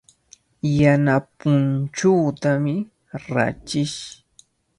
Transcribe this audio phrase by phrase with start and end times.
[0.79, 2.75] Yana punchuutami
[3.31, 3.97] rachish.